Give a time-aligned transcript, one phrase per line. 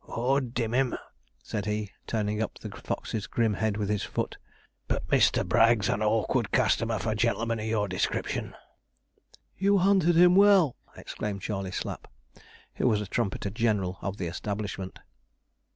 [0.07, 0.97] ''Ord dim him,'
[1.43, 4.35] said he, turning up the fox's grim head with his foot,
[4.87, 5.47] 'but Mr.
[5.47, 8.55] Bragg's an awkward customer for gen'lemen of your description.'
[9.59, 12.07] 'You hunted him well!' exclaimed Charley Slapp,
[12.77, 14.97] who was trumpeter general of the establishment.